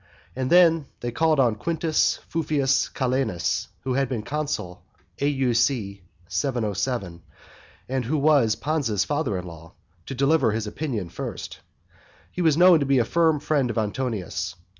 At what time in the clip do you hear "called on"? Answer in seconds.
1.11-1.53